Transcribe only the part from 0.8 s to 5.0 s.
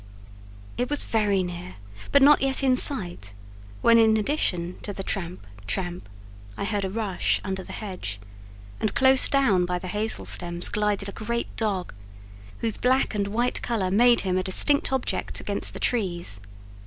was very near, but not yet in sight; when, in addition to